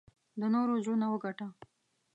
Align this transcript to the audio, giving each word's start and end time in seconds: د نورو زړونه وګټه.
د 0.39 0.41
نورو 0.53 0.73
زړونه 0.83 1.07
وګټه. 1.09 1.47